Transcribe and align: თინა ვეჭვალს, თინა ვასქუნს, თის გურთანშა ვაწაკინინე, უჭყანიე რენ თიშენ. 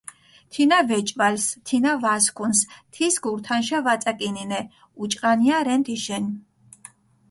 თინა 0.51 0.79
ვეჭვალს, 0.87 1.45
თინა 1.67 1.93
ვასქუნს, 2.01 2.59
თის 2.93 3.15
გურთანშა 3.23 3.79
ვაწაკინინე, 3.85 4.61
უჭყანიე 5.03 5.57
რენ 5.67 5.81
თიშენ. 5.85 6.25